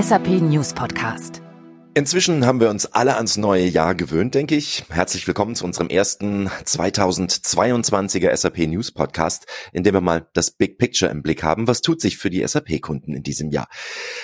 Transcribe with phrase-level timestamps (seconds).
[0.00, 1.42] SAP News Podcast.
[1.94, 4.84] Inzwischen haben wir uns alle ans neue Jahr gewöhnt, denke ich.
[4.88, 10.78] Herzlich willkommen zu unserem ersten 2022er SAP News Podcast, in dem wir mal das Big
[10.78, 11.66] Picture im Blick haben.
[11.66, 13.68] Was tut sich für die SAP-Kunden in diesem Jahr?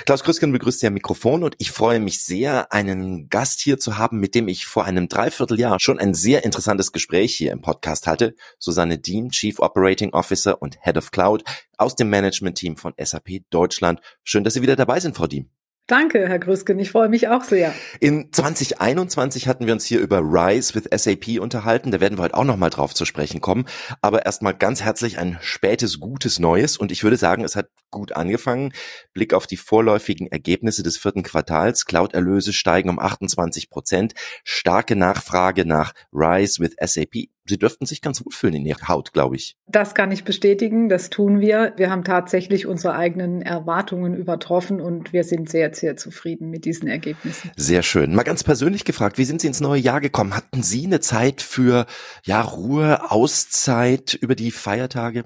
[0.07, 3.99] Klaus Krüsken begrüßt Sie am Mikrofon und ich freue mich sehr, einen Gast hier zu
[3.99, 8.07] haben, mit dem ich vor einem Dreivierteljahr schon ein sehr interessantes Gespräch hier im Podcast
[8.07, 8.35] hatte.
[8.59, 11.45] Susanne Dean, Chief Operating Officer und Head of Cloud
[11.77, 14.01] aus dem Management-Team von SAP Deutschland.
[14.23, 15.51] Schön, dass Sie wieder dabei sind, Frau Diem.
[15.89, 16.81] Danke, Herr Grüsken.
[16.81, 17.73] Ich freue mich auch sehr.
[18.01, 21.93] In 2021 hatten wir uns hier über Rise with SAP unterhalten.
[21.93, 23.67] Da werden wir heute auch nochmal drauf zu sprechen kommen.
[24.03, 26.77] Aber erstmal ganz herzlich ein spätes, gutes Neues.
[26.77, 28.73] Und ich würde sagen, es hat gut angefangen.
[29.13, 31.85] Blick auf die vorläufigen Ergebnisse des vierten Quartals.
[31.85, 34.15] Cloud-Erlöse steigen um 28 Prozent.
[34.43, 37.29] Starke Nachfrage nach Rise with SAP.
[37.49, 39.57] Sie dürften sich ganz wohlfühlen in Ihrer Haut, glaube ich.
[39.67, 40.89] Das kann ich bestätigen.
[40.89, 41.73] Das tun wir.
[41.77, 46.89] Wir haben tatsächlich unsere eigenen Erwartungen übertroffen und wir sind sehr, sehr zufrieden mit diesen
[46.89, 47.51] Ergebnissen.
[47.57, 48.15] Sehr schön.
[48.15, 50.35] Mal ganz persönlich gefragt, wie sind Sie ins neue Jahr gekommen?
[50.35, 51.87] Hatten Sie eine Zeit für
[52.25, 55.25] ja, Ruhe, Auszeit über die Feiertage?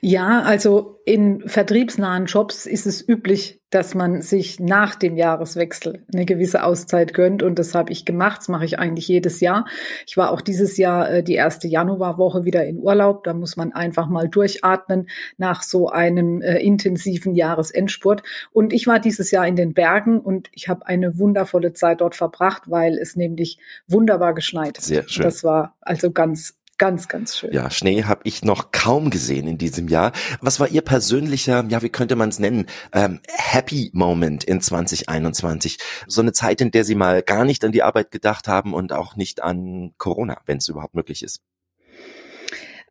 [0.00, 6.24] Ja, also in vertriebsnahen Jobs ist es üblich, dass man sich nach dem Jahreswechsel eine
[6.24, 7.42] gewisse Auszeit gönnt.
[7.42, 8.40] Und das habe ich gemacht.
[8.40, 9.66] Das mache ich eigentlich jedes Jahr.
[10.06, 13.24] Ich war auch dieses Jahr äh, die erste Januarwoche wieder in Urlaub.
[13.24, 18.22] Da muss man einfach mal durchatmen nach so einem äh, intensiven Jahresendspurt.
[18.52, 22.14] Und ich war dieses Jahr in den Bergen und ich habe eine wundervolle Zeit dort
[22.14, 24.78] verbracht, weil es nämlich wunderbar geschneit.
[24.78, 25.24] Sehr schön.
[25.24, 27.52] Das war also ganz Ganz, ganz schön.
[27.52, 30.12] Ja, Schnee habe ich noch kaum gesehen in diesem Jahr.
[30.40, 35.78] Was war Ihr persönlicher, ja, wie könnte man es nennen, ähm, Happy Moment in 2021?
[36.06, 38.92] So eine Zeit, in der Sie mal gar nicht an die Arbeit gedacht haben und
[38.92, 41.40] auch nicht an Corona, wenn es überhaupt möglich ist.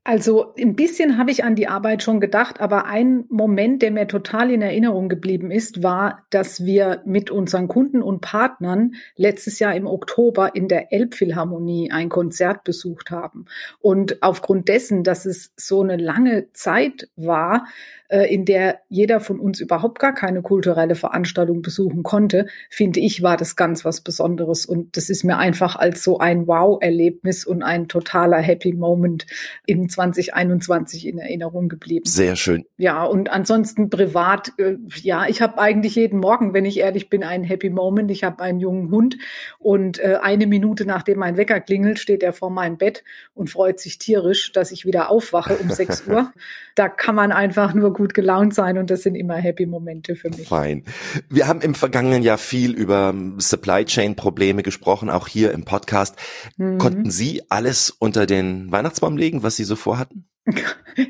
[0.08, 4.08] Also ein bisschen habe ich an die Arbeit schon gedacht, aber ein Moment, der mir
[4.08, 9.76] total in Erinnerung geblieben ist, war, dass wir mit unseren Kunden und Partnern letztes Jahr
[9.76, 13.48] im Oktober in der Elbphilharmonie ein Konzert besucht haben.
[13.82, 17.66] Und aufgrund dessen, dass es so eine lange Zeit war,
[18.10, 23.22] äh, in der jeder von uns überhaupt gar keine kulturelle Veranstaltung besuchen konnte, finde ich,
[23.22, 24.66] war das ganz was Besonderes.
[24.66, 29.26] Und das ist mir einfach als so ein Wow-Erlebnis und ein totaler Happy Moment
[29.66, 32.06] in 2021 in Erinnerung geblieben.
[32.06, 32.66] Sehr schön.
[32.78, 37.24] Ja, und ansonsten privat, äh, ja, ich habe eigentlich jeden Morgen, wenn ich ehrlich bin,
[37.24, 38.12] einen Happy Moment.
[38.12, 39.18] Ich habe einen jungen Hund
[39.58, 43.04] und äh, eine Minute nachdem mein Wecker klingelt, steht er vor meinem Bett
[43.34, 46.32] und freut sich tierisch, dass ich wieder aufwache um 6 Uhr.
[46.76, 50.30] Da kann man einfach nur gut gelaunt sein und das sind immer happy Momente für
[50.30, 50.48] mich.
[50.48, 50.84] Fein.
[51.28, 56.16] Wir haben im vergangenen Jahr viel über Supply Chain Probleme gesprochen, auch hier im Podcast.
[56.58, 56.78] Mhm.
[56.78, 60.28] Konnten Sie alles unter den Weihnachtsbaum legen, was Sie so vorhatten?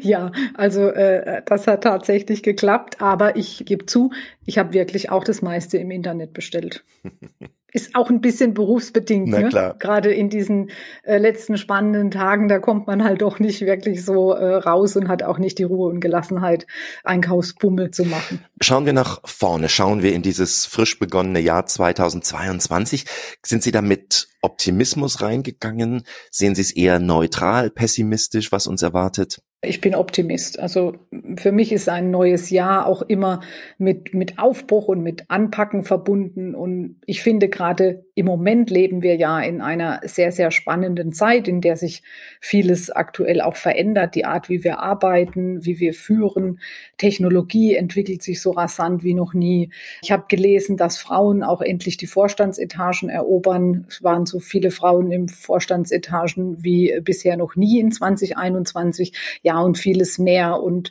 [0.02, 4.12] Ja, also äh, das hat tatsächlich geklappt, aber ich gebe zu,
[4.46, 6.84] ich habe wirklich auch das meiste im Internet bestellt.
[7.78, 9.30] ist auch ein bisschen berufsbedingt.
[9.30, 9.50] Na ne?
[9.50, 9.76] klar.
[9.78, 10.72] Gerade in diesen
[11.04, 15.08] äh, letzten spannenden Tagen, da kommt man halt doch nicht wirklich so äh, raus und
[15.08, 16.66] hat auch nicht die Ruhe und Gelassenheit,
[17.04, 18.44] Einkaufsbummel zu machen.
[18.62, 23.06] Schauen wir nach vorne, schauen wir in dieses frisch begonnene Jahr 2022.
[23.46, 26.02] Sind Sie da mit Optimismus reingegangen?
[26.32, 29.40] Sehen Sie es eher neutral, pessimistisch, was uns erwartet?
[29.62, 30.59] Ich bin Optimist.
[30.59, 30.97] Also
[31.35, 33.41] für mich ist ein neues Jahr auch immer
[33.78, 36.53] mit, mit Aufbruch und mit Anpacken verbunden.
[36.53, 41.48] Und ich finde gerade im Moment leben wir ja in einer sehr, sehr spannenden Zeit,
[41.48, 42.02] in der sich
[42.42, 44.16] vieles aktuell auch verändert.
[44.16, 46.60] Die Art, wie wir arbeiten, wie wir führen.
[46.98, 49.70] Technologie entwickelt sich so rasant wie noch nie.
[50.02, 53.86] Ich habe gelesen, dass Frauen auch endlich die Vorstandsetagen erobern.
[53.88, 59.14] Es waren so viele Frauen im Vorstandsetagen wie bisher noch nie in 2021
[59.44, 60.60] ja und vieles mehr.
[60.64, 60.90] Und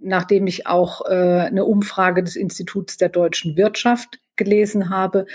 [0.00, 5.26] nachdem ich auch äh, eine Umfrage des Instituts der deutschen Wirtschaft gelesen habe,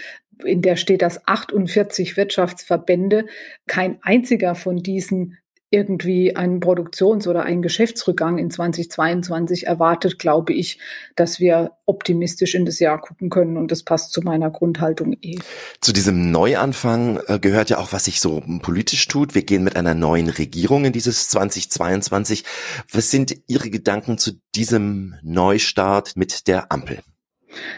[0.43, 3.25] in der steht, dass 48 Wirtschaftsverbände,
[3.67, 5.37] kein einziger von diesen
[5.71, 10.79] irgendwie einen Produktions- oder einen Geschäftsrückgang in 2022 erwartet, glaube ich,
[11.15, 15.37] dass wir optimistisch in das Jahr gucken können und das passt zu meiner Grundhaltung eh.
[15.79, 19.35] Zu diesem Neuanfang äh, gehört ja auch, was sich so politisch tut.
[19.35, 22.43] Wir gehen mit einer neuen Regierung in dieses 2022.
[22.91, 26.99] Was sind Ihre Gedanken zu diesem Neustart mit der Ampel?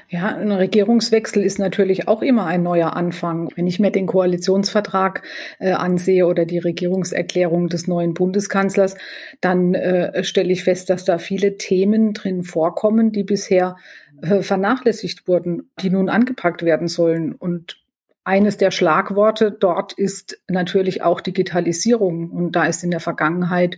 [0.09, 3.50] Ja, ein Regierungswechsel ist natürlich auch immer ein neuer Anfang.
[3.56, 5.23] Wenn ich mir den Koalitionsvertrag
[5.59, 8.95] äh, ansehe oder die Regierungserklärung des neuen Bundeskanzlers,
[9.39, 13.77] dann äh, stelle ich fest, dass da viele Themen drin vorkommen, die bisher
[14.21, 17.33] äh, vernachlässigt wurden, die nun angepackt werden sollen.
[17.33, 17.77] Und
[18.23, 22.29] eines der Schlagworte dort ist natürlich auch Digitalisierung.
[22.29, 23.77] Und da ist in der Vergangenheit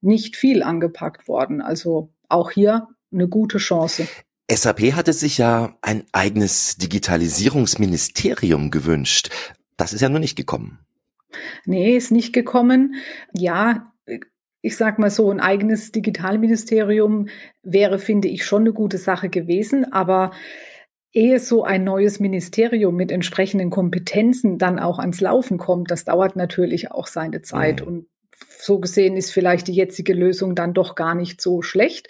[0.00, 1.60] nicht viel angepackt worden.
[1.60, 4.08] Also auch hier eine gute Chance.
[4.50, 9.30] SAP hatte sich ja ein eigenes Digitalisierungsministerium gewünscht.
[9.76, 10.78] Das ist ja nur nicht gekommen.
[11.64, 12.94] Nee, ist nicht gekommen.
[13.32, 13.92] Ja,
[14.60, 17.28] ich sag mal so, ein eigenes Digitalministerium
[17.62, 20.32] wäre, finde ich, schon eine gute Sache gewesen, aber
[21.12, 26.36] ehe so ein neues Ministerium mit entsprechenden Kompetenzen dann auch ans Laufen kommt, das dauert
[26.36, 27.80] natürlich auch seine Zeit.
[27.80, 27.86] Mhm.
[27.86, 28.06] Und
[28.58, 32.08] so gesehen ist vielleicht die jetzige Lösung dann doch gar nicht so schlecht.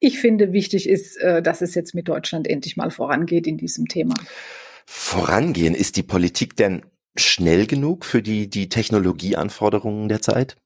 [0.00, 3.86] Ich finde, wichtig ist, äh, dass es jetzt mit Deutschland endlich mal vorangeht in diesem
[3.86, 4.14] Thema.
[4.86, 6.82] Vorangehen, ist die Politik denn
[7.16, 10.56] schnell genug für die, die Technologieanforderungen der Zeit?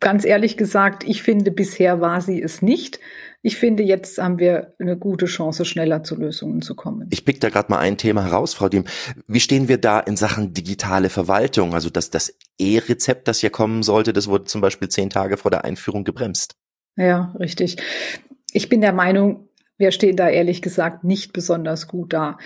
[0.00, 3.00] Ganz ehrlich gesagt, ich finde, bisher war sie es nicht.
[3.44, 7.08] Ich finde, jetzt haben wir eine gute Chance, schneller zu Lösungen zu kommen.
[7.10, 8.84] Ich pick da gerade mal ein Thema heraus, Frau Diem.
[9.26, 11.74] Wie stehen wir da in Sachen digitale Verwaltung?
[11.74, 15.50] Also das, das E-Rezept, das hier kommen sollte, das wurde zum Beispiel zehn Tage vor
[15.50, 16.54] der Einführung gebremst.
[16.96, 17.78] Ja, richtig.
[18.52, 19.48] Ich bin der Meinung,
[19.82, 22.38] wir stehen da ehrlich gesagt nicht besonders gut da.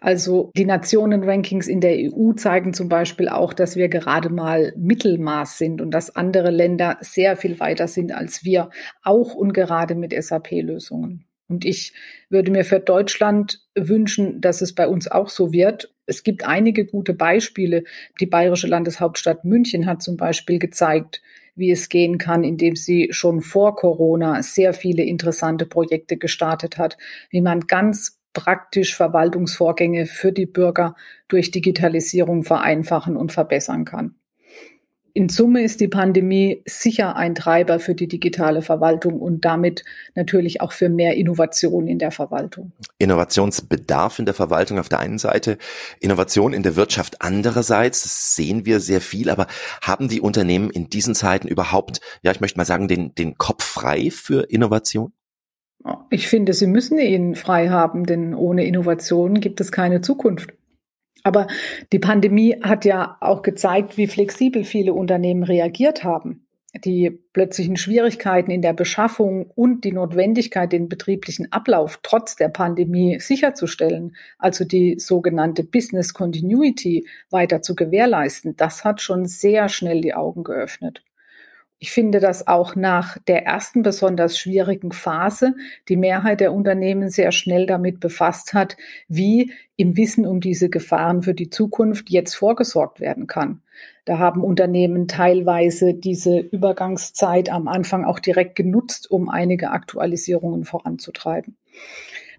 [0.00, 5.56] Also die Nationenrankings in der EU zeigen zum Beispiel auch, dass wir gerade mal Mittelmaß
[5.56, 8.70] sind und dass andere Länder sehr viel weiter sind als wir,
[9.04, 11.26] auch und gerade mit SAP-Lösungen.
[11.48, 11.94] Und ich
[12.28, 15.94] würde mir für Deutschland wünschen, dass es bei uns auch so wird.
[16.06, 17.84] Es gibt einige gute Beispiele.
[18.20, 21.22] Die bayerische Landeshauptstadt München hat zum Beispiel gezeigt,
[21.54, 26.96] wie es gehen kann, indem sie schon vor Corona sehr viele interessante Projekte gestartet hat,
[27.30, 30.94] wie man ganz praktisch Verwaltungsvorgänge für die Bürger
[31.28, 34.19] durch Digitalisierung vereinfachen und verbessern kann.
[35.12, 39.84] In Summe ist die Pandemie sicher ein Treiber für die digitale Verwaltung und damit
[40.14, 42.72] natürlich auch für mehr Innovation in der Verwaltung.
[42.98, 45.58] Innovationsbedarf in der Verwaltung auf der einen Seite,
[46.00, 49.46] Innovation in der Wirtschaft andererseits, das sehen wir sehr viel, aber
[49.82, 53.64] haben die Unternehmen in diesen Zeiten überhaupt, ja, ich möchte mal sagen, den, den Kopf
[53.64, 55.12] frei für Innovation?
[56.10, 60.52] Ich finde, sie müssen ihn frei haben, denn ohne Innovation gibt es keine Zukunft.
[61.22, 61.46] Aber
[61.92, 66.46] die Pandemie hat ja auch gezeigt, wie flexibel viele Unternehmen reagiert haben.
[66.84, 73.18] Die plötzlichen Schwierigkeiten in der Beschaffung und die Notwendigkeit, den betrieblichen Ablauf trotz der Pandemie
[73.18, 80.14] sicherzustellen, also die sogenannte Business Continuity weiter zu gewährleisten, das hat schon sehr schnell die
[80.14, 81.02] Augen geöffnet.
[81.82, 85.54] Ich finde, dass auch nach der ersten besonders schwierigen Phase
[85.88, 88.76] die Mehrheit der Unternehmen sehr schnell damit befasst hat,
[89.08, 93.62] wie im Wissen um diese Gefahren für die Zukunft jetzt vorgesorgt werden kann.
[94.04, 101.56] Da haben Unternehmen teilweise diese Übergangszeit am Anfang auch direkt genutzt, um einige Aktualisierungen voranzutreiben.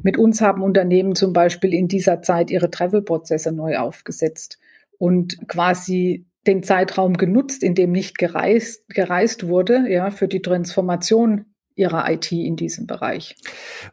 [0.03, 4.59] Mit uns haben Unternehmen zum Beispiel in dieser Zeit ihre Travel-Prozesse neu aufgesetzt
[4.99, 11.45] und quasi den Zeitraum genutzt, in dem nicht gereist, gereist wurde, ja, für die Transformation
[11.75, 13.35] ihrer IT in diesem Bereich.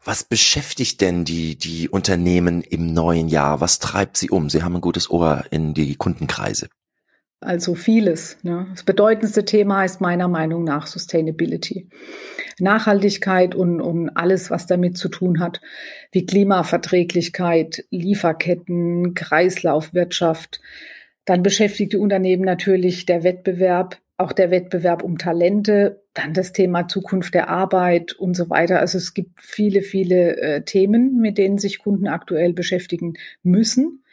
[0.05, 3.61] Was beschäftigt denn die, die Unternehmen im neuen Jahr?
[3.61, 4.51] Was treibt sie um?
[4.51, 6.69] Sie haben ein gutes Ohr in die Kundenkreise.
[7.41, 8.37] Also vieles.
[8.43, 8.67] Ne?
[8.73, 11.89] Das bedeutendste Thema ist meiner Meinung nach Sustainability.
[12.59, 15.61] Nachhaltigkeit und, und alles, was damit zu tun hat,
[16.11, 20.61] wie Klimaverträglichkeit, Lieferketten, Kreislaufwirtschaft,
[21.29, 26.89] dann beschäftigt die Unternehmen natürlich der Wettbewerb, auch der Wettbewerb um Talente, dann das Thema
[26.89, 28.81] Zukunft der Arbeit und so weiter.
[28.81, 34.05] Also es gibt viele, viele äh, Themen, mit denen sich Kunden aktuell beschäftigen müssen.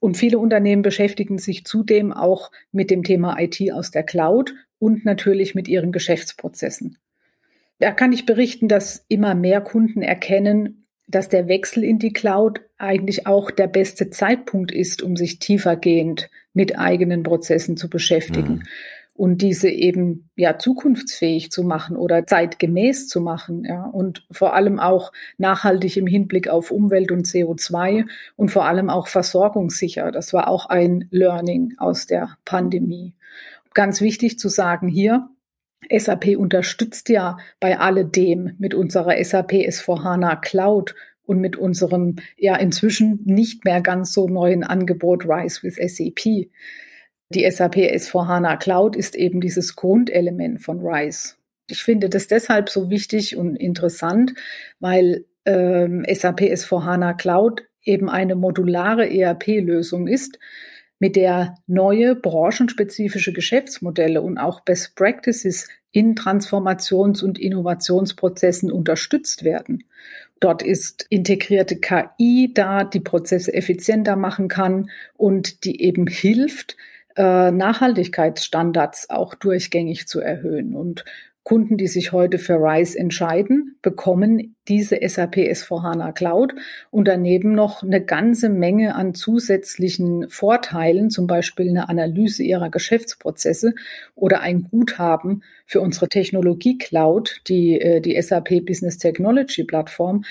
[0.00, 5.06] Und viele Unternehmen beschäftigen sich zudem auch mit dem Thema IT aus der Cloud und
[5.06, 6.98] natürlich mit ihren Geschäftsprozessen.
[7.78, 10.79] Da kann ich berichten, dass immer mehr Kunden erkennen,
[11.10, 16.30] dass der Wechsel in die Cloud eigentlich auch der beste Zeitpunkt ist, um sich tiefergehend
[16.52, 18.54] mit eigenen Prozessen zu beschäftigen.
[18.54, 18.62] Mhm.
[19.14, 24.80] Und diese eben ja zukunftsfähig zu machen oder zeitgemäß zu machen, ja, und vor allem
[24.80, 30.10] auch nachhaltig im Hinblick auf Umwelt und CO2 und vor allem auch versorgungssicher.
[30.10, 33.12] Das war auch ein Learning aus der Pandemie.
[33.74, 35.28] Ganz wichtig zu sagen hier,
[35.90, 40.94] SAP unterstützt ja bei alledem mit unserer SAP S4HANA Cloud
[41.24, 46.50] und mit unserem ja inzwischen nicht mehr ganz so neuen Angebot Rise with SAP.
[47.32, 51.34] Die SAP S4HANA Cloud ist eben dieses Grundelement von Rise.
[51.68, 54.34] Ich finde das deshalb so wichtig und interessant,
[54.80, 60.38] weil ähm, SAP S4HANA Cloud eben eine modulare ERP-Lösung ist,
[61.00, 69.82] mit der neue branchenspezifische Geschäftsmodelle und auch Best Practices in Transformations- und Innovationsprozessen unterstützt werden.
[70.38, 76.76] Dort ist integrierte KI da, die Prozesse effizienter machen kann und die eben hilft,
[77.16, 80.74] äh, Nachhaltigkeitsstandards auch durchgängig zu erhöhen.
[80.74, 81.04] Und
[81.50, 86.54] Kunden, die sich heute für RISE entscheiden, bekommen diese SAP S4HANA Cloud
[86.92, 93.74] und daneben noch eine ganze Menge an zusätzlichen Vorteilen, zum Beispiel eine Analyse ihrer Geschäftsprozesse
[94.14, 100.22] oder ein Guthaben für unsere Technologie Cloud, die, äh, die SAP Business Technology Plattform,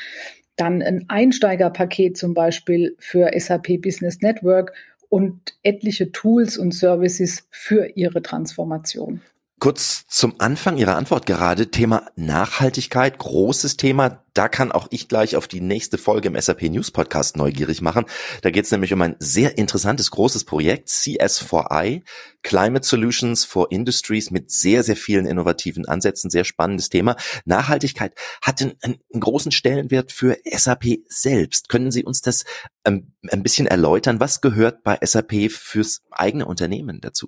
[0.55, 4.71] dann ein Einsteigerpaket zum Beispiel für SAP Business Network
[5.09, 9.19] und etliche Tools und Services für ihre Transformation.
[9.59, 14.23] Kurz zum Anfang Ihrer Antwort gerade, Thema Nachhaltigkeit, großes Thema.
[14.33, 18.05] Da kann auch ich gleich auf die nächste Folge im SAP News Podcast neugierig machen.
[18.41, 22.03] Da geht es nämlich um ein sehr interessantes, großes Projekt, CS4I,
[22.41, 27.17] Climate Solutions for Industries mit sehr, sehr vielen innovativen Ansätzen, sehr spannendes Thema.
[27.43, 31.67] Nachhaltigkeit hat einen, einen großen Stellenwert für SAP selbst.
[31.67, 32.45] Können Sie uns das
[32.85, 34.21] ähm, ein bisschen erläutern?
[34.21, 37.27] Was gehört bei SAP fürs eigene Unternehmen dazu?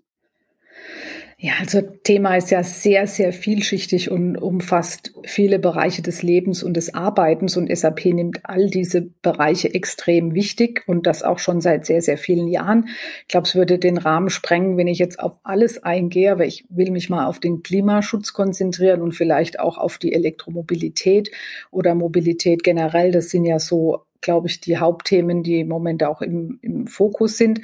[1.44, 6.78] Ja, also Thema ist ja sehr, sehr vielschichtig und umfasst viele Bereiche des Lebens und
[6.78, 11.88] des Arbeitens und SAP nimmt all diese Bereiche extrem wichtig und das auch schon seit
[11.88, 12.90] sehr, sehr vielen Jahren.
[13.24, 16.64] Ich glaube, es würde den Rahmen sprengen, wenn ich jetzt auf alles eingehe, aber ich
[16.70, 21.32] will mich mal auf den Klimaschutz konzentrieren und vielleicht auch auf die Elektromobilität
[21.72, 23.12] oder Mobilität generell.
[23.12, 27.38] Das sind ja so, glaube ich, die Hauptthemen, die im Moment auch im, im Fokus
[27.38, 27.62] sind.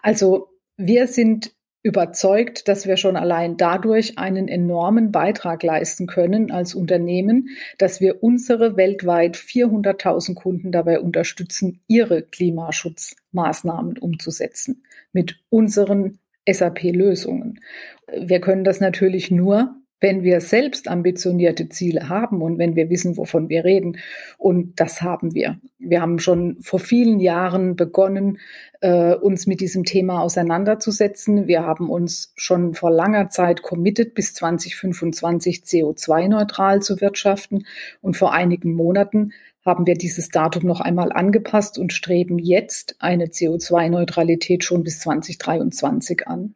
[0.00, 6.74] Also wir sind überzeugt, dass wir schon allein dadurch einen enormen Beitrag leisten können als
[6.74, 14.82] Unternehmen, dass wir unsere weltweit 400.000 Kunden dabei unterstützen, ihre Klimaschutzmaßnahmen umzusetzen
[15.12, 16.18] mit unseren
[16.50, 17.60] SAP-Lösungen.
[18.12, 23.16] Wir können das natürlich nur, wenn wir selbst ambitionierte Ziele haben und wenn wir wissen,
[23.16, 23.98] wovon wir reden.
[24.36, 25.58] Und das haben wir.
[25.78, 28.38] Wir haben schon vor vielen Jahren begonnen,
[28.80, 31.48] äh, uns mit diesem Thema auseinanderzusetzen.
[31.48, 37.66] Wir haben uns schon vor langer Zeit committed, bis 2025 CO2-neutral zu wirtschaften.
[38.00, 39.32] Und vor einigen Monaten
[39.64, 46.26] haben wir dieses Datum noch einmal angepasst und streben jetzt eine CO2-Neutralität schon bis 2023
[46.26, 46.54] an.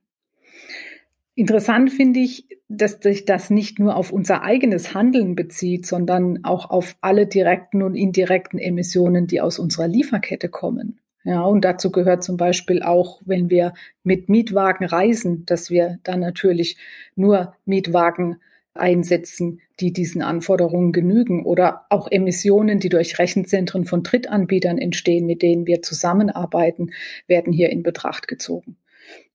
[1.34, 6.68] Interessant finde ich, dass sich das nicht nur auf unser eigenes Handeln bezieht, sondern auch
[6.68, 11.00] auf alle direkten und indirekten Emissionen, die aus unserer Lieferkette kommen.
[11.24, 16.20] Ja, und dazu gehört zum Beispiel auch, wenn wir mit Mietwagen reisen, dass wir dann
[16.20, 16.76] natürlich
[17.14, 18.38] nur Mietwagen
[18.74, 25.42] einsetzen, die diesen Anforderungen genügen oder auch Emissionen, die durch Rechenzentren von Drittanbietern entstehen, mit
[25.42, 26.90] denen wir zusammenarbeiten,
[27.26, 28.76] werden hier in Betracht gezogen.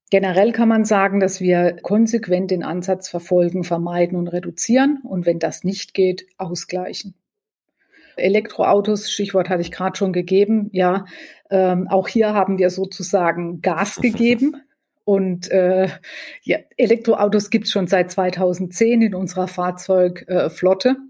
[0.10, 5.40] Generell kann man sagen, dass wir konsequent den Ansatz verfolgen, vermeiden und reduzieren und wenn
[5.40, 7.14] das nicht geht, ausgleichen.
[8.16, 11.06] Elektroautos, Stichwort hatte ich gerade schon gegeben, ja,
[11.50, 14.56] ähm, auch hier haben wir sozusagen Gas gegeben.
[15.04, 15.88] Und äh,
[16.44, 20.90] ja, Elektroautos gibt's schon seit 2010 in unserer Fahrzeugflotte.
[20.90, 21.08] Äh,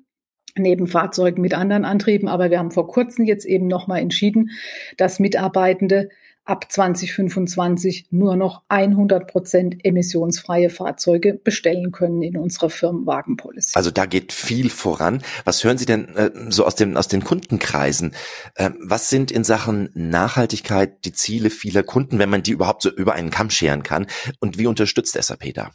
[0.59, 2.27] neben Fahrzeugen mit anderen Antrieben.
[2.27, 4.51] Aber wir haben vor kurzem jetzt eben nochmal entschieden,
[4.97, 6.09] dass Mitarbeitende
[6.47, 13.75] ab 2025 nur noch 100 Prozent emissionsfreie Fahrzeuge bestellen können in unserer Firmenwagenpolicy.
[13.75, 15.21] Also da geht viel voran.
[15.45, 18.13] Was hören Sie denn äh, so aus, dem, aus den Kundenkreisen?
[18.55, 22.89] Äh, was sind in Sachen Nachhaltigkeit die Ziele vieler Kunden, wenn man die überhaupt so
[22.89, 24.07] über einen Kamm scheren kann?
[24.39, 25.71] Und wie unterstützt SAP da?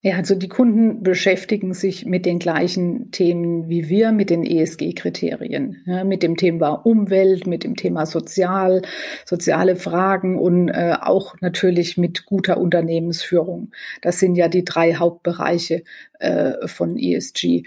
[0.00, 5.82] Ja, also die Kunden beschäftigen sich mit den gleichen Themen wie wir, mit den ESG-Kriterien,
[5.86, 8.82] ja, mit dem Thema Umwelt, mit dem Thema Sozial,
[9.24, 13.72] soziale Fragen und äh, auch natürlich mit guter Unternehmensführung.
[14.00, 15.82] Das sind ja die drei Hauptbereiche
[16.20, 17.64] äh, von ESG.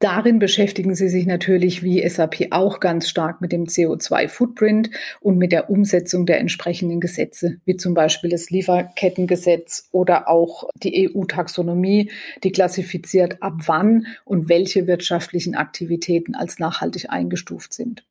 [0.00, 5.52] Darin beschäftigen sie sich natürlich wie SAP auch ganz stark mit dem CO2-Footprint und mit
[5.52, 12.10] der Umsetzung der entsprechenden Gesetze, wie zum Beispiel das Lieferkettengesetz oder auch die EU-Taxonomie,
[12.42, 18.04] die klassifiziert, ab wann und welche wirtschaftlichen Aktivitäten als nachhaltig eingestuft sind.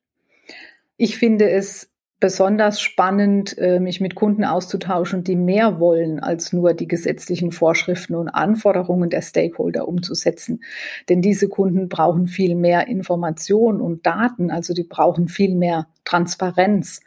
[0.96, 1.93] Ich finde es
[2.24, 8.14] besonders spannend, äh, mich mit Kunden auszutauschen, die mehr wollen, als nur die gesetzlichen Vorschriften
[8.14, 10.64] und Anforderungen der Stakeholder umzusetzen.
[11.10, 17.02] Denn diese Kunden brauchen viel mehr Information und Daten, also die brauchen viel mehr Transparenz,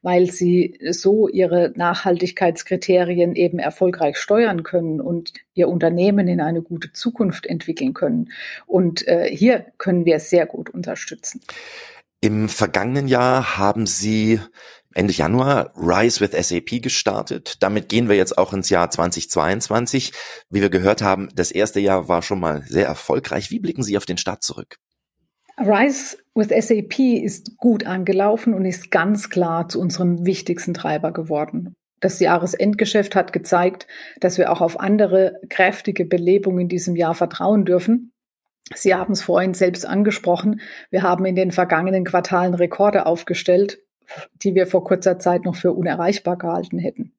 [0.00, 6.94] weil sie so ihre Nachhaltigkeitskriterien eben erfolgreich steuern können und ihr Unternehmen in eine gute
[6.94, 8.30] Zukunft entwickeln können.
[8.66, 11.42] Und äh, hier können wir sehr gut unterstützen.
[12.24, 14.38] Im vergangenen Jahr haben Sie
[14.94, 17.56] Ende Januar Rise with SAP gestartet.
[17.58, 20.12] Damit gehen wir jetzt auch ins Jahr 2022.
[20.48, 23.50] Wie wir gehört haben, das erste Jahr war schon mal sehr erfolgreich.
[23.50, 24.76] Wie blicken Sie auf den Start zurück?
[25.58, 31.74] Rise with SAP ist gut angelaufen und ist ganz klar zu unserem wichtigsten Treiber geworden.
[31.98, 33.88] Das Jahresendgeschäft hat gezeigt,
[34.20, 38.11] dass wir auch auf andere kräftige Belebungen in diesem Jahr vertrauen dürfen.
[38.74, 40.60] Sie haben es vorhin selbst angesprochen.
[40.90, 43.80] Wir haben in den vergangenen Quartalen Rekorde aufgestellt,
[44.42, 47.14] die wir vor kurzer Zeit noch für unerreichbar gehalten hätten.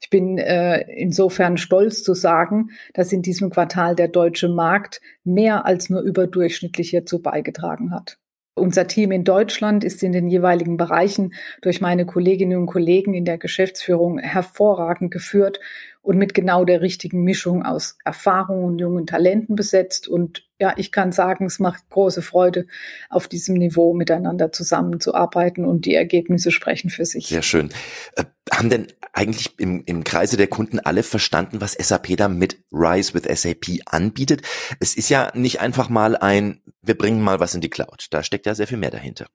[0.00, 5.66] Ich bin äh, insofern stolz zu sagen, dass in diesem Quartal der deutsche Markt mehr
[5.66, 8.18] als nur überdurchschnittlich hierzu beigetragen hat.
[8.54, 13.24] Unser Team in Deutschland ist in den jeweiligen Bereichen durch meine Kolleginnen und Kollegen in
[13.24, 15.60] der Geschäftsführung hervorragend geführt
[16.02, 20.08] und mit genau der richtigen Mischung aus Erfahrung und jungen Talenten besetzt.
[20.08, 22.66] Und ja, ich kann sagen, es macht große Freude,
[23.08, 27.28] auf diesem Niveau miteinander zusammenzuarbeiten und die Ergebnisse sprechen für sich.
[27.28, 27.70] Sehr schön.
[28.16, 32.62] Äh, haben denn eigentlich im, im Kreise der Kunden alle verstanden, was SAP da mit
[32.72, 34.42] Rise with SAP anbietet?
[34.80, 38.06] Es ist ja nicht einfach mal ein, wir bringen mal was in die Cloud.
[38.10, 39.26] Da steckt ja sehr viel mehr dahinter.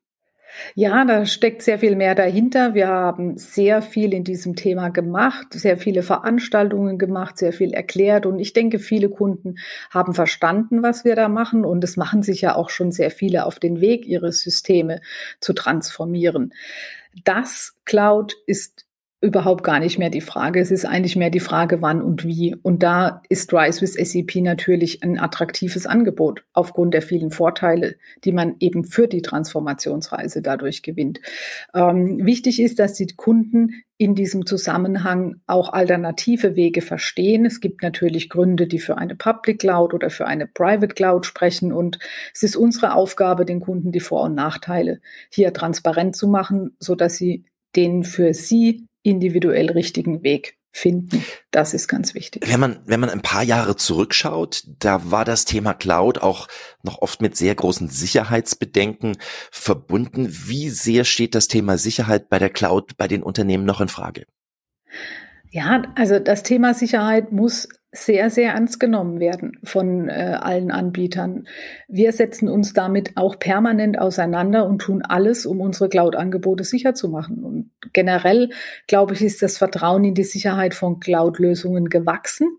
[0.76, 2.74] Ja, da steckt sehr viel mehr dahinter.
[2.74, 8.26] Wir haben sehr viel in diesem Thema gemacht, sehr viele Veranstaltungen gemacht, sehr viel erklärt.
[8.26, 9.56] Und ich denke, viele Kunden
[9.92, 11.66] haben verstanden, was wir da machen.
[11.66, 15.02] Und es machen sich ja auch schon sehr viele auf den Weg, ihre Systeme
[15.40, 16.54] zu transformieren.
[17.24, 18.86] Das Cloud ist
[19.24, 20.60] überhaupt gar nicht mehr die Frage.
[20.60, 22.58] Es ist eigentlich mehr die Frage, wann und wie.
[22.62, 28.34] Und da ist Rise with SAP natürlich ein attraktives Angebot aufgrund der vielen Vorteile, die
[28.34, 31.22] man eben für die Transformationsreise dadurch gewinnt.
[31.74, 37.46] Ähm, wichtig ist, dass die Kunden in diesem Zusammenhang auch alternative Wege verstehen.
[37.46, 41.72] Es gibt natürlich Gründe, die für eine Public Cloud oder für eine Private Cloud sprechen.
[41.72, 41.98] Und
[42.34, 45.00] es ist unsere Aufgabe, den Kunden die Vor- und Nachteile
[45.30, 47.46] hier transparent zu machen, so dass sie
[47.78, 51.24] den für sie individuell richtigen Weg finden.
[51.52, 52.44] Das ist ganz wichtig.
[52.48, 56.48] Wenn man, wenn man ein paar Jahre zurückschaut, da war das Thema Cloud auch
[56.82, 59.18] noch oft mit sehr großen Sicherheitsbedenken
[59.52, 60.28] verbunden.
[60.30, 64.26] Wie sehr steht das Thema Sicherheit bei der Cloud bei den Unternehmen noch in Frage?
[65.52, 71.48] Ja, also das Thema Sicherheit muss sehr, sehr ernst genommen werden von äh, allen Anbietern.
[71.88, 77.08] Wir setzen uns damit auch permanent auseinander und tun alles, um unsere Cloud-Angebote sicher zu
[77.08, 77.44] machen.
[77.44, 78.50] Und generell,
[78.88, 82.58] glaube ich, ist das Vertrauen in die Sicherheit von Cloud-Lösungen gewachsen.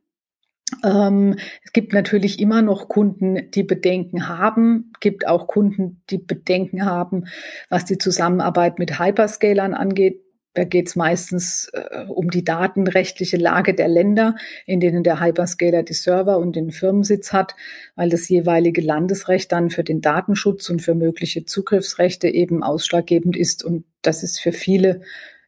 [0.85, 6.85] Ähm, es gibt natürlich immer noch Kunden, die Bedenken haben, gibt auch Kunden, die Bedenken
[6.85, 7.25] haben,
[7.69, 10.21] was die Zusammenarbeit mit Hyperscalern angeht.
[10.55, 14.37] Da geht es meistens äh, um die datenrechtliche Lage der Länder,
[14.67, 17.57] in denen der Hyperscaler die Server und den Firmensitz hat,
[17.97, 23.65] weil das jeweilige Landesrecht dann für den Datenschutz und für mögliche Zugriffsrechte eben ausschlaggebend ist.
[23.65, 25.01] Und das ist für viele,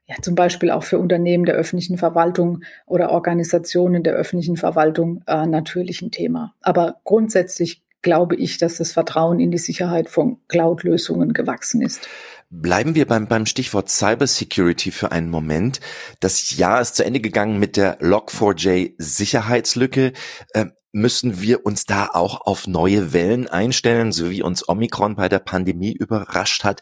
[0.06, 5.46] ja zum Beispiel auch für Unternehmen der öffentlichen Verwaltung oder Organisationen der öffentlichen Verwaltung äh,
[5.46, 6.54] natürlich ein Thema.
[6.62, 12.08] Aber grundsätzlich glaube ich, dass das Vertrauen in die Sicherheit von Cloud-Lösungen gewachsen ist.
[12.48, 15.80] Bleiben wir beim, beim Stichwort Cybersecurity für einen Moment.
[16.20, 20.12] Das Jahr ist zu Ende gegangen mit der Log4j Sicherheitslücke.
[20.52, 25.28] Äh, müssen wir uns da auch auf neue Wellen einstellen, so wie uns Omikron bei
[25.28, 26.80] der Pandemie überrascht hat?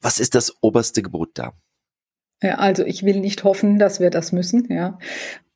[0.00, 1.52] Was ist das oberste Gebot da?
[2.42, 4.98] Ja, also ich will nicht hoffen, dass wir das müssen, ja.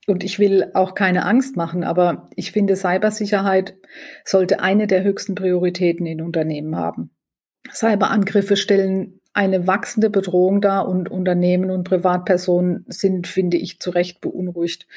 [0.07, 3.77] Und ich will auch keine Angst machen, aber ich finde, Cybersicherheit
[4.25, 7.11] sollte eine der höchsten Prioritäten in Unternehmen haben.
[7.71, 14.21] Cyberangriffe stellen eine wachsende Bedrohung da und Unternehmen und Privatpersonen sind, finde ich, zu Recht
[14.21, 14.89] beunruhigt.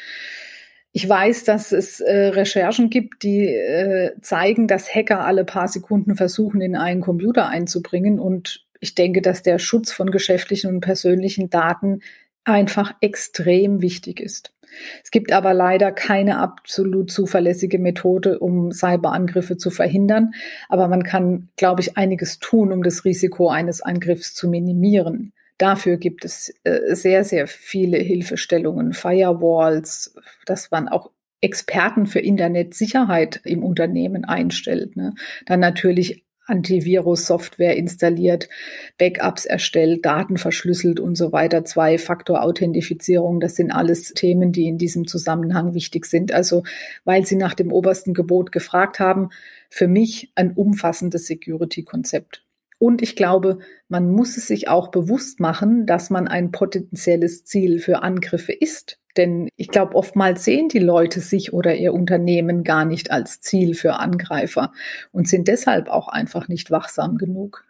[0.92, 6.16] Ich weiß, dass es äh, Recherchen gibt, die äh, zeigen, dass Hacker alle paar Sekunden
[6.16, 8.20] versuchen, in einen Computer einzubringen.
[8.20, 12.02] Und ich denke, dass der Schutz von geschäftlichen und persönlichen Daten
[12.44, 14.54] einfach extrem wichtig ist.
[15.04, 20.32] Es gibt aber leider keine absolut zuverlässige Methode, um Cyberangriffe zu verhindern.
[20.70, 25.34] Aber man kann, glaube ich, einiges tun, um das Risiko eines Angriffs zu minimieren.
[25.58, 33.42] Dafür gibt es äh, sehr, sehr viele Hilfestellungen, Firewalls, dass man auch Experten für Internetsicherheit
[33.44, 34.96] im Unternehmen einstellt.
[34.96, 35.14] Ne?
[35.46, 38.50] Dann natürlich Antivirus-Software installiert,
[38.98, 43.40] Backups erstellt, Daten verschlüsselt und so weiter, Zwei-Faktor-Authentifizierung.
[43.40, 46.32] Das sind alles Themen, die in diesem Zusammenhang wichtig sind.
[46.32, 46.64] Also,
[47.06, 49.30] weil Sie nach dem obersten Gebot gefragt haben,
[49.70, 52.44] für mich ein umfassendes Security-Konzept.
[52.80, 57.80] Und ich glaube, man muss es sich auch bewusst machen, dass man ein potenzielles Ziel
[57.80, 59.01] für Angriffe ist.
[59.18, 63.74] Denn ich glaube, oftmals sehen die Leute sich oder ihr Unternehmen gar nicht als Ziel
[63.74, 64.72] für Angreifer
[65.12, 67.66] und sind deshalb auch einfach nicht wachsam genug.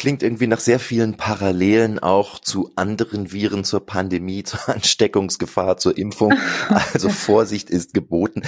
[0.00, 5.98] Klingt irgendwie nach sehr vielen Parallelen auch zu anderen Viren, zur Pandemie, zur Ansteckungsgefahr, zur
[5.98, 6.32] Impfung.
[6.94, 8.42] Also Vorsicht ist geboten.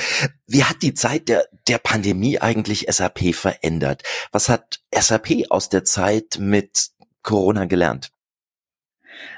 [0.47, 4.03] Wie hat die Zeit der, der Pandemie eigentlich SAP verändert?
[4.31, 6.89] Was hat SAP aus der Zeit mit
[7.23, 8.13] Corona gelernt?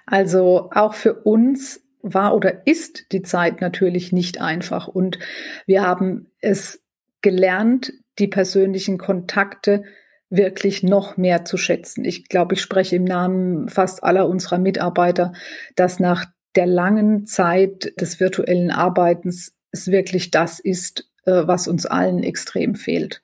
[0.07, 4.87] Also auch für uns war oder ist die Zeit natürlich nicht einfach.
[4.87, 5.19] Und
[5.67, 6.83] wir haben es
[7.23, 9.85] gelernt, die persönlichen Kontakte
[10.31, 12.05] wirklich noch mehr zu schätzen.
[12.05, 15.33] Ich glaube, ich spreche im Namen fast aller unserer Mitarbeiter,
[15.77, 21.87] dass nach der langen Zeit des virtuellen Arbeitens es wirklich das ist, äh, was uns
[21.87, 23.23] allen extrem fehlt.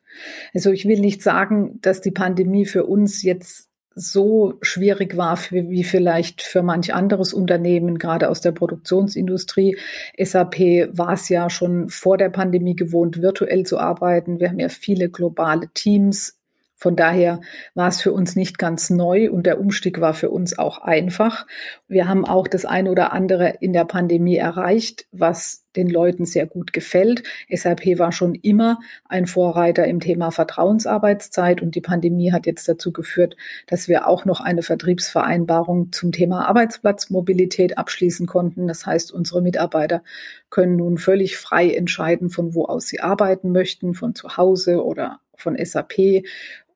[0.54, 5.68] Also ich will nicht sagen, dass die Pandemie für uns jetzt so schwierig war für,
[5.68, 9.76] wie vielleicht für manch anderes Unternehmen, gerade aus der Produktionsindustrie.
[10.18, 10.59] SAP
[10.92, 14.40] war es ja schon vor der Pandemie gewohnt, virtuell zu arbeiten.
[14.40, 16.39] Wir haben ja viele globale Teams
[16.80, 17.42] von daher
[17.74, 21.46] war es für uns nicht ganz neu und der Umstieg war für uns auch einfach.
[21.88, 26.46] Wir haben auch das eine oder andere in der Pandemie erreicht, was den Leuten sehr
[26.46, 27.22] gut gefällt.
[27.50, 32.92] SAP war schon immer ein Vorreiter im Thema Vertrauensarbeitszeit und die Pandemie hat jetzt dazu
[32.92, 38.66] geführt, dass wir auch noch eine Vertriebsvereinbarung zum Thema Arbeitsplatzmobilität abschließen konnten.
[38.66, 40.02] Das heißt, unsere Mitarbeiter
[40.48, 45.20] können nun völlig frei entscheiden, von wo aus sie arbeiten möchten, von zu Hause oder
[45.36, 46.24] von SAP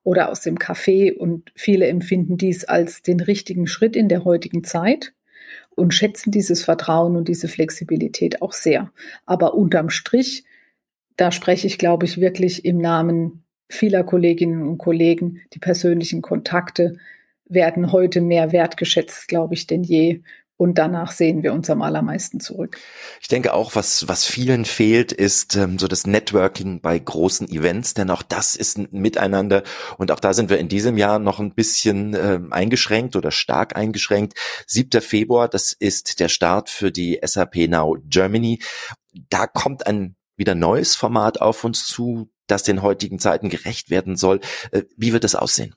[0.04, 4.62] oder aus dem Café und viele empfinden dies als den richtigen Schritt in der heutigen
[4.62, 5.14] Zeit
[5.74, 8.92] und schätzen dieses Vertrauen und diese Flexibilität auch sehr.
[9.26, 10.44] Aber unterm Strich,
[11.16, 16.98] da spreche ich, glaube ich, wirklich im Namen vieler Kolleginnen und Kollegen, die persönlichen Kontakte
[17.46, 20.20] werden heute mehr wertgeschätzt, glaube ich, denn je.
[20.56, 22.78] Und danach sehen wir uns am allermeisten zurück.
[23.20, 27.94] Ich denke auch, was, was vielen fehlt, ist ähm, so das Networking bei großen Events,
[27.94, 29.64] denn auch das ist ein Miteinander.
[29.98, 33.74] Und auch da sind wir in diesem Jahr noch ein bisschen äh, eingeschränkt oder stark
[33.74, 34.34] eingeschränkt.
[34.68, 35.00] 7.
[35.00, 38.60] Februar, das ist der Start für die SAP Now Germany.
[39.28, 44.16] Da kommt ein wieder neues Format auf uns zu, das den heutigen Zeiten gerecht werden
[44.16, 44.40] soll.
[44.70, 45.74] Äh, wie wird das aussehen?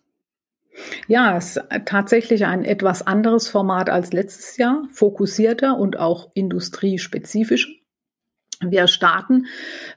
[1.08, 7.78] Ja, es ist tatsächlich ein etwas anderes Format als letztes Jahr, fokussierter und auch industriespezifisch.
[8.60, 9.46] Wir starten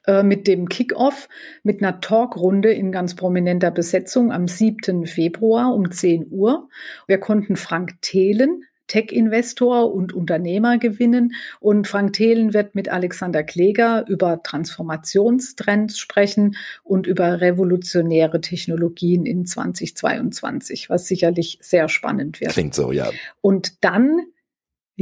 [0.07, 1.29] äh, mit dem Kickoff
[1.63, 5.07] mit einer Talkrunde in ganz prominenter Besetzung am 7.
[5.07, 6.69] Februar um 10 Uhr.
[7.07, 11.33] Wir konnten Frank Thelen, Tech-Investor und Unternehmer gewinnen.
[11.61, 19.47] Und Frank Thelen wird mit Alexander Kleger über Transformationstrends sprechen und über revolutionäre Technologien in
[19.47, 22.51] 2022, was sicherlich sehr spannend wird.
[22.51, 23.11] Klingt so, ja.
[23.41, 24.27] Und dann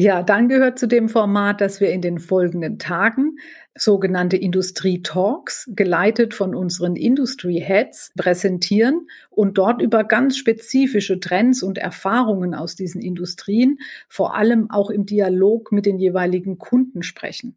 [0.00, 3.38] ja, dann gehört zu dem Format, dass wir in den folgenden Tagen
[3.74, 12.54] sogenannte Industrie-Talks, geleitet von unseren Industry-Heads, präsentieren und dort über ganz spezifische Trends und Erfahrungen
[12.54, 17.56] aus diesen Industrien, vor allem auch im Dialog mit den jeweiligen Kunden sprechen.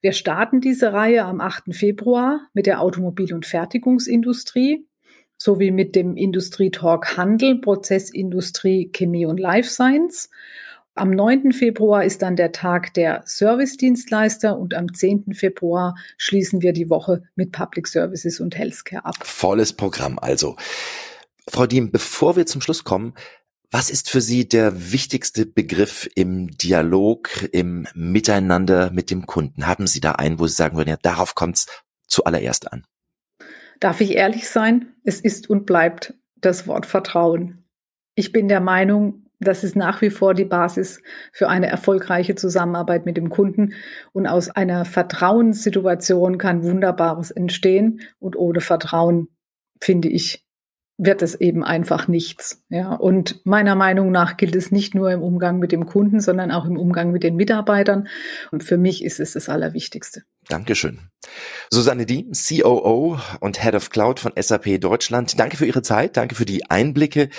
[0.00, 1.74] Wir starten diese Reihe am 8.
[1.74, 4.86] Februar mit der Automobil- und Fertigungsindustrie
[5.36, 10.30] sowie mit dem Industrie-Talk Handel, Prozessindustrie, Chemie und Life Science
[10.94, 11.52] am 9.
[11.52, 15.32] Februar ist dann der Tag der Service-Dienstleister und am 10.
[15.32, 19.14] Februar schließen wir die Woche mit Public Services und Healthcare ab.
[19.22, 20.56] Volles Programm also.
[21.48, 23.14] Frau Diem, bevor wir zum Schluss kommen,
[23.70, 29.66] was ist für Sie der wichtigste Begriff im Dialog, im Miteinander mit dem Kunden?
[29.66, 31.66] Haben Sie da einen, wo Sie sagen würden, ja, darauf kommt es
[32.06, 32.84] zuallererst an?
[33.80, 34.94] Darf ich ehrlich sein?
[35.04, 37.64] Es ist und bleibt das Wort Vertrauen.
[38.14, 41.02] Ich bin der Meinung, das ist nach wie vor die Basis
[41.32, 43.74] für eine erfolgreiche Zusammenarbeit mit dem Kunden.
[44.12, 48.00] Und aus einer Vertrauenssituation kann Wunderbares entstehen.
[48.18, 49.28] Und ohne Vertrauen,
[49.80, 50.44] finde ich,
[50.98, 52.62] wird es eben einfach nichts.
[52.68, 56.50] Ja, und meiner Meinung nach gilt es nicht nur im Umgang mit dem Kunden, sondern
[56.50, 58.08] auch im Umgang mit den Mitarbeitern.
[58.50, 60.22] Und für mich ist es das Allerwichtigste.
[60.48, 61.00] Dankeschön.
[61.70, 65.38] Susanne Diem, COO und Head of Cloud von SAP Deutschland.
[65.38, 66.16] Danke für Ihre Zeit.
[66.16, 67.30] Danke für die Einblicke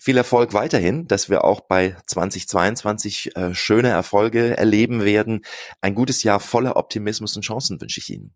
[0.00, 5.42] viel Erfolg weiterhin, dass wir auch bei 2022 äh, schöne Erfolge erleben werden.
[5.82, 8.32] Ein gutes Jahr voller Optimismus und Chancen wünsche ich Ihnen.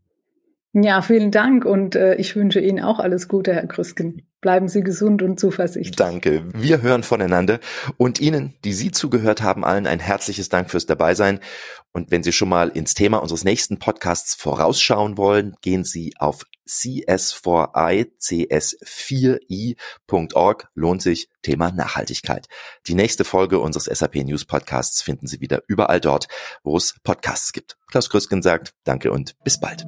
[0.74, 4.26] Ja, vielen Dank und äh, ich wünsche Ihnen auch alles Gute, Herr Krüsken.
[4.44, 5.96] Bleiben Sie gesund und zuversichtlich.
[5.96, 6.44] Danke.
[6.52, 7.60] Wir hören voneinander
[7.96, 11.40] und Ihnen, die Sie zugehört haben, allen ein herzliches Dank fürs Dabeisein.
[11.92, 16.44] Und wenn Sie schon mal ins Thema unseres nächsten Podcasts vorausschauen wollen, gehen Sie auf
[16.68, 20.68] cs4i, cs4i.org.
[20.74, 22.46] Lohnt sich, Thema Nachhaltigkeit.
[22.86, 26.28] Die nächste Folge unseres SAP News Podcasts finden Sie wieder überall dort,
[26.62, 27.78] wo es Podcasts gibt.
[27.90, 29.86] Klaus Krüsken sagt Danke und bis bald.